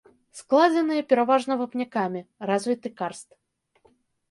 Складзеныя 0.37 1.01
пераважна 1.11 1.53
вапнякамі, 1.61 2.21
развіты 2.53 2.87
карст. 3.03 3.29